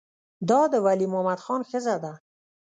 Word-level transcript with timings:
دا 0.49 0.61
د 0.71 0.73
ولی 0.85 1.05
محمد 1.13 1.39
خان 1.45 1.61
ښځه 1.69 1.95
ده. 2.03 2.13